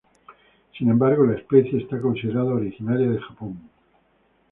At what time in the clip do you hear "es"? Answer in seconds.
1.77-1.87